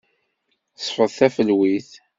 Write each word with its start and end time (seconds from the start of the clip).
Sfeḍ 0.77 1.11
tafelwit. 1.17 1.89